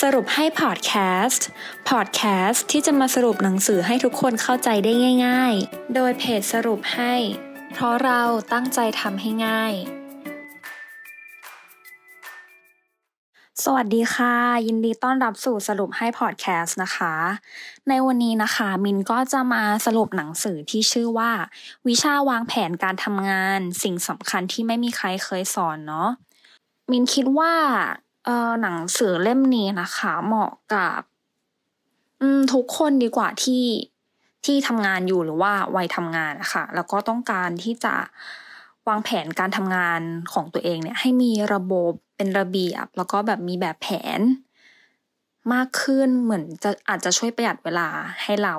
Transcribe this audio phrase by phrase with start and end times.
[0.00, 0.92] สรุปให้พอดแค
[1.26, 1.46] สต์
[1.88, 4.92] พอดแคสต์ที่จะมาสรุปหนังสือให้ทุกคนเข้าใจได้
[5.26, 7.14] ง่าย ๆ โดยเพจสรุปให้
[7.72, 8.22] เพราะเรา
[8.52, 9.72] ตั้งใจทำให้ง่าย
[13.64, 14.34] สวัสดีค่ะ
[14.66, 17.14] ยินดีต้อนรับสู่สรุปให้พอดแคสต์นะคะ
[17.88, 21.30] ในวันนี้นะคะ มินก็จะมาสรุปหนังสือที่ชื่อว่า
[21.88, 26.08] วิชาวางแผนการทำงาน สิ่งสำคัญที่ไม่มีใครเคยสอนเนาะ
[26.90, 27.52] มินคิดว่า
[28.26, 31.00] เออหนังสือเล่มนี้นะคะ เหมาะกับ
[32.20, 33.64] อืมทุกคนดีกว่าที่
[34.44, 37.94] ที่ทำงานอยู่หรือว่าวัยทำงานนะคะแล้วก็ต้องการที่จะ
[38.88, 40.00] วางแผนการทำงาน
[40.32, 44.20] ของตัวเองเนี่ย ให้มีระบบเป็นระเบียบ แล้วก็แบบมีแบบแผน
[45.52, 47.88] มากขึ้นเหมือนจะอาจจะช่วยประหยัดเวลา
[48.22, 48.54] ให้เรา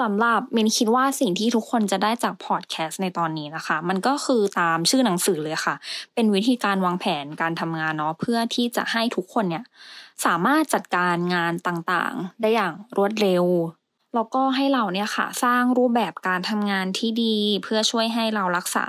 [0.00, 5.74] สำหรับมินคิดว่าสิ่งที่ทุกคนจะได้จากพอดแคสต์ในตอนนี้นะคะ มันก็คือตามชื่อหนังสือเลยค่ะ
[6.14, 9.64] เป็นวิธีการวางแผนการทำงานเนาะเพื่อที่จะให้ทุกคนเนี่ย
[10.24, 13.44] สามารถจัดการงานต่างๆ ได้อย่างรวดเร็ว
[14.16, 18.86] แล้วก็ให้เราเนี่ยค่ะสร้างรูปแบบการทำงานที่ดี เพื่อช่วยให้เรารักษา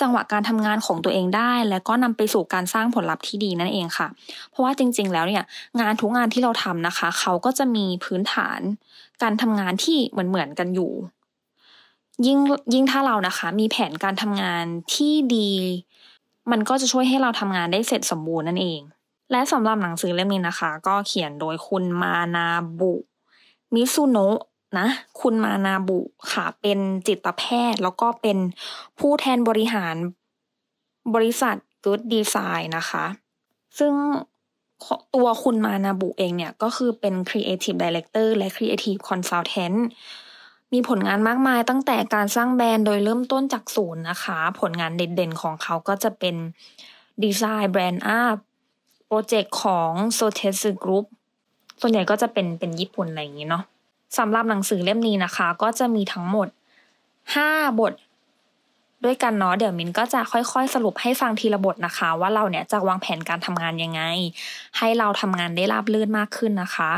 [0.00, 4.06] จังหวะการทำงานของตัวเองได้ และก็นำไปสู่การสร้างผลลัพธ์ที่ดีนั่นเองค่ะ
[4.50, 5.44] เพราะว่าจริง ๆ แล้วเนี่ย
[5.80, 8.60] งานทุกงานที่เราทำนะคะ เขาก็จะมีพื้นฐาน
[9.22, 10.92] การทำงานที่เหมือนเหมือนกันอยู่
[12.26, 12.38] ยิ่ง
[12.74, 15.50] ยิ่งถ้าเรานะคะ มีแผนการทำงานที่ดี
[16.50, 18.80] มันก็จะช่วยให้เราทำงานได้เสร็จสมบูรณ์นั่นเอง
[19.30, 22.48] และสำหรับหนังสือเล่มนี้นะคะ ก็เขียนโดยคุณมานา
[22.80, 22.92] บุ
[23.74, 24.38] มิซุโนะ
[24.78, 24.86] นะ
[25.20, 26.00] คุณมานาบุ
[26.32, 28.38] ค่ะ เป็นจิตแพทย์ แล้วก็เป็น
[28.98, 29.96] ผู้แทนบริหาร
[31.14, 33.04] บริษัท Good Design นะคะ
[33.78, 33.92] ซึ่ง
[35.14, 39.78] ตัวคุณมานาบุเองเนี่ย ก็คือเป็น Creative Director และ Creative Consultant
[40.72, 46.36] มีผลงานมากมายตั้งแต่การสร้างแบรนด์โดยเริ่มต้นจากศูนย์นะคะ ผลงานเด่นๆของเขาก็จะเป็น
[47.22, 48.36] design brand up
[49.06, 51.06] project ของ s o t e s Group
[51.80, 53.64] ส่วนใหญ่ก็จะเป็นเป็นญี่ปุ่นอะไรอย่างนี้เนาะ
[54.18, 56.48] สำหรับหนังสือเล่มนี้นะคะ ก็จะมีทั้งหมด
[57.34, 57.50] ห้า
[57.80, 57.92] บท
[59.04, 64.02] ด้วยกันเนาะเดี๋ยวมินก็จะค่อยๆ สรุปให้ฟังทีละบทนะคะ ว่าเราเนี่ยจะวางแผนการทำงานยังไง
[64.78, 66.90] ให้เราทำงานได้ราบรื่นมากขึ้นนะคะ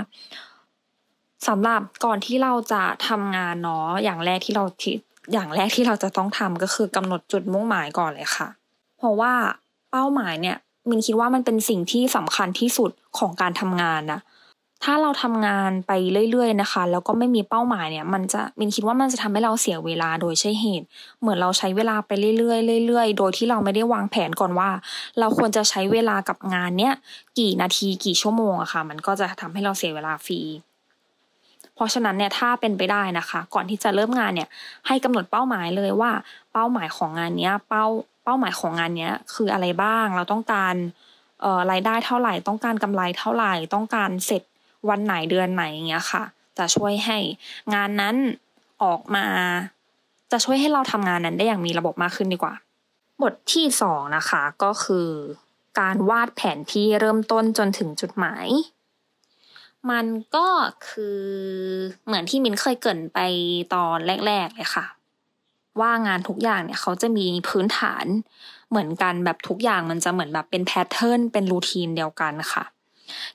[1.48, 4.96] สำหรับก่อนที่เราจะทำงานเนาะอย่างแรกที่เราที่
[5.32, 8.48] อย่างแรกที่เราจะต้องทำก็คือกำหนดจุดมุ่งหมายก่อนเลยค่ะ
[8.98, 9.32] เพราะว่า
[9.90, 10.56] เป้าหมายเนี่ย
[10.88, 14.20] มินคิดว่ามันเป็นสิ่งที่สำคัญที่สุดของการทำงานนะ
[14.84, 15.93] ถ้าเราทำงานไป
[16.31, 20.87] เรื่อยๆนะคะ แล้วก็ไม่มีเป้าหมายเนี่ย มันจะมินคิดว่ามันจะทำให้เราเสียเวลาโดยใช่เหตุ
[21.20, 24.70] เหมือนเราใช้เวลาไปเรื่อยๆเรื่อยๆ โดยที่เราไม่ได้วางแผนก่อนว่า
[25.19, 26.94] เราควรจะใช้เวลากับงานเนี้ย
[27.38, 30.41] กี่นาทีกี่ชั่วโมงอะค่ะ มันก็จะทำให้เราเสียเวลาฟรี
[31.75, 34.49] เพราะฉะนั้นเนี่ยถ้าเป็นไปได้นะคะ ก่อนที่จะเริ่มงานเนี่ย
[34.87, 36.12] ให้กำหนดเป้าหมายเลยว่า
[36.53, 37.84] เป้าหมายของงานเนี้ย เป้า
[38.25, 40.75] เป้าหมายของงานเนี้ยคืออะไรบ้าง เราต้องการ
[41.41, 44.43] เอ่อรายได้เท่าไหร่ ต้องการกำไรเท่าไหร่ ต้องการเสร็จ
[44.88, 46.22] วันไหนเดือนไหนอย่างเงี้ยค่ะ
[46.59, 47.19] จะช่วยให้
[47.75, 48.16] งานนั้น
[48.82, 49.26] ออกมา
[50.32, 52.54] จะช่วยให้เราทำงานนั้นได้อย่างมีระบบมากขึ้นดีกว่า
[53.22, 55.09] บทที่สองนะคะก็คือ
[55.81, 58.47] การวาดแผนที่เริ่มต้นจนถึงจุดหมาย
[59.91, 60.48] มันก็
[60.88, 61.20] คือ
[62.06, 63.19] เหมือนที่มินเคยเกินไป
[63.75, 64.87] ตอนแรก ๆ เลยค่ะ
[65.81, 68.06] ว่างานทุกอย่างเนี่ยเขาจะมีพื้นฐาน
[68.70, 72.64] เหมือนกันแบบทุกอย่างมันจะเหมือนแบบเป็นแพทเทิร์นเป็นรูทีนเดียวกันค่ะ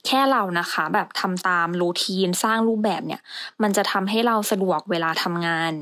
[0.06, 3.22] แค่เรานะคะ แบบทำตามรูทีนสร้างรูปแบบเนี่ย
[3.62, 5.74] มันจะทำให้เราสะดวกเวลาทำงาน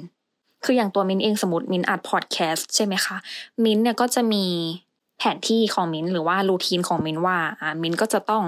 [0.63, 3.17] คืออย่างตัวมินเองสมมติมินอัดพอดแคสต์ใช่ไหมคะ
[3.63, 4.45] มินเนี่ยก็จะมี
[5.17, 8.43] แผนที่ของมินหรือว่ารูทีนของมินว่าอ่ามินก็จะต้อง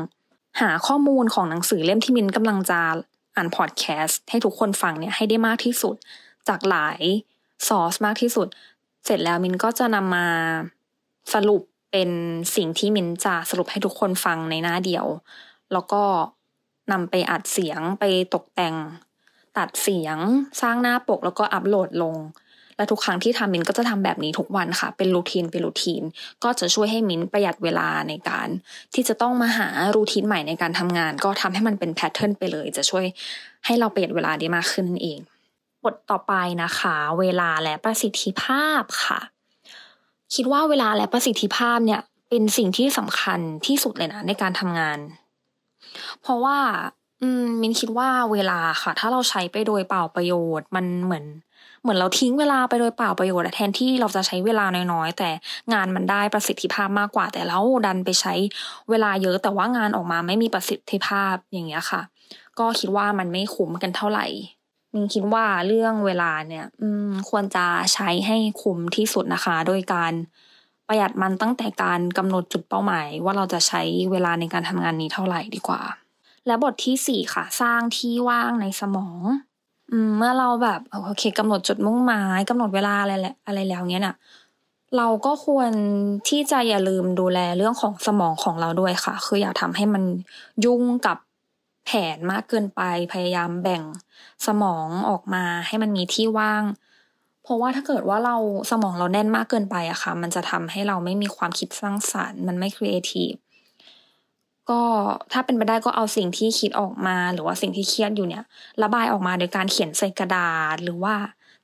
[0.62, 2.80] หาข้อมูลของหนังสือเล่มที่มินกำลังจะ
[3.36, 5.96] อ่านพอดแคสต์ให้ทุกคนฟังเนี่ยให้ได้มากที่สุด
[6.48, 7.00] จากหลาย
[7.68, 8.48] ซอสมากที่สุด
[9.06, 10.28] เสร็จแล้วมินก็จะนำมา
[11.34, 11.62] สรุป
[11.92, 12.10] เป็น
[12.56, 15.06] สิ่งที่มินจะสรุปให้ทุกคนฟังในหน้าเดียว
[15.74, 16.04] แล้วก็
[16.92, 18.04] นำไปอัดเสียงไป
[18.34, 18.76] ตกแต่ง
[19.58, 20.18] ตัดเสียง
[20.62, 22.16] สร้างหน้าปกแล้วก็อัปโหลดลง
[22.78, 26.04] และทุกครั้งที่ทำมินก็จะทำแบบนี้ทุกวันค่ะ เป็นรูทีนเป็นรูทีน
[26.44, 28.48] ก็จะช่วยให้มินประหยัดเวลาในการ
[28.94, 33.06] ที่จะต้องมาหารูทีนใหม่ในการทำงาน ก็ทำให้มันเป็นแพทเทิร์นไปเลย จะช่วย
[33.66, 35.20] ให้เราประหยัดเวลาได้มากขึ้นนั่นเอง
[35.84, 39.20] บทต่อไปนะคะ เวลาและประสิทธิภาพค่ะ
[40.36, 45.00] คิดว่าเวลาและประสิทธิภาพเนี่ย เป็นสิ่งที่สำคัญที่สุดเลยนะในการทำงาน
[46.22, 46.58] เพราะว่า
[47.22, 51.26] อืมมินคิดว่าเวลาค่ะ ถ้าเราใช้ไปโดยเปล่าประโยชน์ มันเหมือน
[51.82, 55.30] เหมือนเราทิ้งเวลาไปโดยเปล่าประโยชน์แทนที่เราจะใช้เวลาน้อยๆแต่
[55.74, 58.34] งานมันได้ประสิทธิภาพมากกว่า แต่เราดันไปใช้
[58.90, 62.02] เวลาเยอะแต่ว่างานออกมาไม่มีประสิทธิภาพอย่างเงี้ยค่ะ
[62.60, 64.26] ก็คิดว่ามันไม่คุ้มกันเท่าไหร่
[64.98, 70.14] มินคิดว่าเรื่องเวลาเนี่ย อืม ควรจะใช้ให้คุ้มที่สุดนะคะ โดยการ
[70.88, 75.82] ประหยัดมันตั้งแต่การกำหนดจุดเป้าหมาย ว่าเราจะใช้เวลาในการทำงานนี้เท่าไหร่ดีกว่า
[76.48, 79.20] และบทที่สี่ค่ะ สร้างที่ว่างในสมอง
[79.92, 84.16] อืมเมื่อเราแบบโอเคกำหนดจุดมุ่งหมายกำหนดเวลาอะไรแหละอะไรแล้วเนี้ยน่ะ
[84.98, 85.72] เราก็ควร
[86.30, 90.04] ที่จะอย่าลืมดูแลเรื่องของสมองของเราด้วยค่ะ คืออย่าทำให้มัน
[90.66, 91.18] ยุ่งกับ
[91.88, 92.82] แผนมากเกินไป
[93.14, 93.84] พยายามแบ่ง
[94.48, 96.64] สมองออกมาให้มันมีที่ว่าง
[97.44, 98.36] เพราะว่าถ้าเกิดว่าเรา
[98.72, 103.34] สมองเราแน่นมากเกินไปอะค่ะ มันจะทำให้เราไม่มีความคิดสร้างสรรค์ มันไม่ครีเอทีฟ
[104.70, 104.82] ก็
[105.32, 108.44] ถ้าเป็นไปได้ก็เอาสิ่งที่คิดออกมา หรือว่าสิ่งที่เครียดอยู่เนี่ย
[108.84, 111.16] ระบายออกมาโดยการเขียนใส่กระดาษ หรือว่า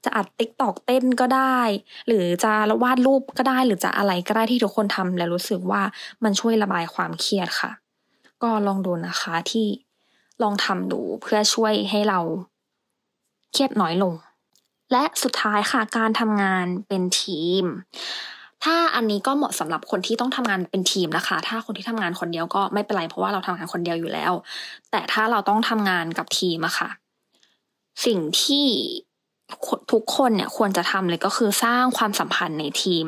[0.04, 1.60] จะอัด TikTok เต้นก็ได้
[2.08, 2.54] หรือจะ
[2.84, 5.82] วาดรูปก็ได้ หรือจะอะไรก็ได้ที่ทุกคนทำแล้วรู้สึกว่า
[6.24, 7.72] มันช่วยระบายความเครียดค่ะ
[8.44, 9.68] ก็ลองดูนะคะที่
[10.44, 12.20] ลองทำดูเพื่อช่วยให้เรา
[13.52, 14.14] เครียดน้อยลง
[14.92, 17.66] และสุดท้ายค่ะการทำงานเป็นทีม
[18.64, 24.34] ถ้าอันนี้ก็เหมาะสำหรับคนที่ต้องทำงานเป็นทีมนะคะ ถ้าคนที่ทำงานคนเดียวก็ไม่เป็นไรเพราะว่าเราทำงานคนเดียวอยู่แล้ว
[24.92, 26.90] แต่ถ้าเราต้องทำงานกับทีมอะค่ะ
[28.06, 28.68] สิ่งที่
[29.92, 33.08] ทุกคนเนี่ยควรจะทำเลยก็คือสร้างความสัมพันธ์ในทีม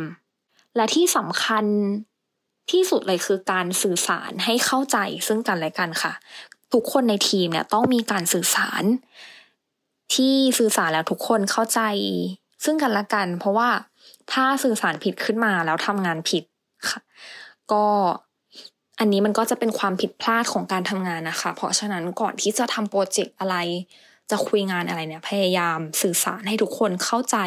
[0.75, 1.65] และที่สำคัญ
[2.71, 4.97] ที่สุดเลยคือการสื่อสารให้เข้าใจ
[5.27, 6.13] ซึ่งกันและกันค่ะ
[6.75, 8.83] ทุกคนในทีมเนี่ยต้องมีการสื่อสาร
[10.13, 11.81] ที่สื่อสารแล้วทุกคนเข้าใจ
[12.63, 13.69] ซึ่งกันและกัน เพราะว่า
[14.31, 16.43] ถ้าสื่อสารผิดขึ้นมาแล้วทำงานผิด
[16.89, 16.99] ค่ะ
[17.71, 17.85] ก็
[18.99, 23.55] อันนี้มันก็จะเป็นความผิดพลาดของการทำงานนะคะ เพราะฉะนั้นก่อนที่จะทำโปรเจกต์อะไร
[24.31, 27.37] จะคุยงานอะไรเนี่ย พยายามสื่อสารให้ทุกคนเข้าใจ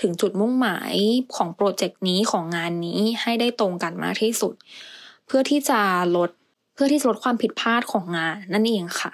[0.00, 0.94] ถึงจุดมุ่งหมาย
[1.36, 4.54] ของโปรเจกต์นี้ของงานนี้ให้ได้ตรงกันมากที่สุด
[5.26, 5.80] เพื่อที่จะ
[6.16, 6.30] ลด
[6.80, 9.12] พื่อที่จะลดความผิดพลาดของงานนั่นเองค่ะ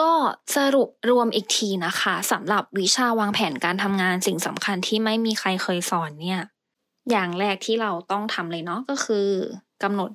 [0.00, 0.10] ก็
[0.56, 6.42] สรุปรวมอีกทีนะคะสำหรับวิชาวางแผนการทำงานสิ่งสำคัญที่ไม่มีใครเคยสอนเนี่ย
[7.10, 9.28] อย่างแรกที่เราต้องทำเลยเนาะก็คือ
[9.82, 10.10] กำหนด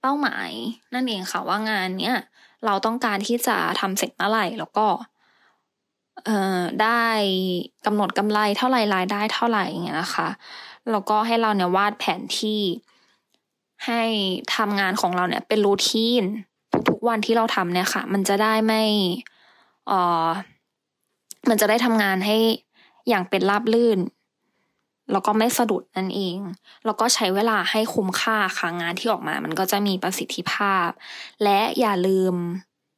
[0.00, 0.50] เป้าหมาย
[0.94, 2.18] นั่นเองค่ะว่างานเนี้ย
[2.64, 4.86] เราต้องการที่จะทำเสร็จเมื่อไหร่แล้วก็
[6.24, 7.04] เอ่อได้
[7.86, 10.28] กำหนดกำไรเท่าไหร่รายได้เท่าไหร่อย่างเงี้ยนะคะ
[10.90, 12.60] แล้วก็ให้เราเนี่ยวาดแผนที่
[13.86, 14.02] ให้
[14.56, 16.22] ทำงานของเราเนี่ยเป็นรูทีน
[16.88, 18.82] ทุกๆวันที่เราทำเนี่ยค่ะ มันจะได้ไม่
[19.86, 20.26] เอ่อ
[21.48, 22.36] มันจะได้ทำงานให้
[23.08, 23.98] อย่างเป็นราบลื่น
[25.12, 26.38] แล้วก็ไม่สะดุดนั่นเอง
[26.84, 30.88] แล้วก็ใช้เวลาให้คุ้มค่าค่ะงานที่ออกมา มันก็จะมีประสิทธิภาพ
[31.44, 32.34] และอย่าลืม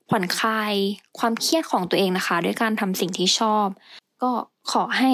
[0.08, 0.74] ผ่อนคลาย
[1.18, 3.66] ความเครียดของตัวเองนะคะ ด้วยการทำสิ่งที่ชอบ
[4.22, 4.30] ก็
[4.72, 5.10] ขอให้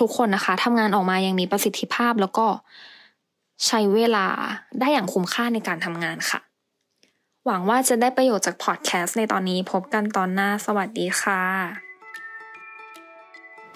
[0.00, 2.46] ทุกคนนะคะทำงานออกมาอย่างมีประสิทธิภาพแล้วก็
[3.66, 4.26] ใช้เวลา
[4.80, 6.40] ได้อย่างคุ้มค่าในการทำงานค่ะ
[7.46, 11.42] หวังว่าจะได้ประโยชน์จากพอดแคสต์ในตอนนี้พบกันตอนหน้าสวัสดีค่ะ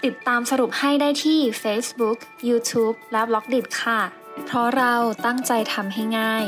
[0.04, 2.18] ติดตามสรุปให้ได้ที่ Facebook,
[2.48, 4.00] YouTube และ b ล็อกดิค่ะ
[4.46, 4.94] เพราะเรา
[5.26, 6.44] ตั้งใจทำให้ง่าย